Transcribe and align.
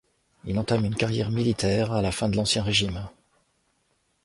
Il 0.45 0.57
entame 0.57 0.85
une 0.85 0.95
carrière 0.95 1.29
militaire 1.29 1.91
à 1.91 2.01
la 2.01 2.11
fin 2.11 2.27
de 2.27 2.35
l'Ancien 2.35 2.63
régime. 2.63 3.07